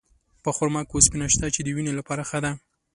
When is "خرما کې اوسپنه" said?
0.55-1.27